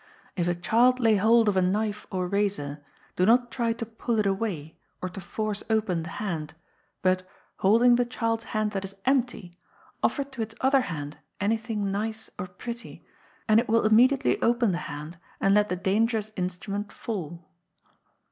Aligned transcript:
If 0.35 0.47
a 0.47 0.55
child 0.55 0.99
lay 0.99 1.17
hold 1.17 1.47
of 1.47 1.55
a 1.55 1.61
knife 1.61 2.07
or 2.09 2.27
razor, 2.27 2.83
do 3.15 3.23
not 3.23 3.51
try 3.51 3.71
to 3.73 3.85
pull 3.85 4.17
it 4.17 4.25
away, 4.25 4.79
or 4.99 5.09
to 5.09 5.21
force 5.21 5.61
open 5.69 6.01
the 6.01 6.09
hand; 6.17 6.55
but, 7.03 7.21
holding 7.57 7.97
the 7.97 8.03
child's 8.05 8.45
hand 8.45 8.71
that 8.71 8.83
is 8.83 8.95
empty, 9.05 9.59
offer 10.01 10.23
to 10.23 10.41
its 10.41 10.55
other 10.59 10.81
hand 10.81 11.19
anything 11.39 11.91
nice 11.91 12.31
or 12.39 12.47
pretty, 12.47 13.05
and 13.47 13.59
it 13.59 13.69
will 13.69 13.85
immediately 13.85 14.41
open 14.41 14.71
the 14.71 14.77
hand, 14.89 15.19
and 15.39 15.53
let 15.53 15.69
the 15.69 15.75
dangerous 15.75 16.31
instrument 16.35 16.91
fall. 16.91 17.47